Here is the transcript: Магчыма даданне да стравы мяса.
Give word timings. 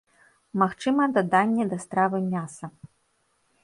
Магчыма 0.61 1.03
даданне 1.19 1.69
да 1.75 1.81
стравы 1.87 2.25
мяса. 2.35 2.65